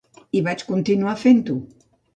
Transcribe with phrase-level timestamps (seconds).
[0.39, 1.61] I vaig continuar fent-ho.